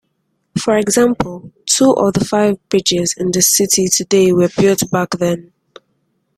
For 0.57 0.79
example, 0.79 1.51
two 1.67 1.91
of 1.91 2.13
the 2.15 2.25
five 2.25 2.57
bridges 2.69 3.13
in 3.19 3.29
the 3.29 3.43
city 3.43 3.87
today 3.87 4.33
were 4.33 4.49
built 4.57 4.81
back 4.89 5.11
then. 5.19 5.51